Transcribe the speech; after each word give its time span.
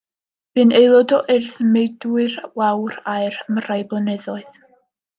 Bu'n 0.59 0.71
aelod 0.79 1.13
o 1.17 1.19
Urdd 1.35 1.59
Meudwy'r 1.75 2.35
Wawr 2.63 2.99
Aur 3.17 3.39
am 3.47 3.65
rai 3.71 3.81
blynyddoedd. 3.95 4.63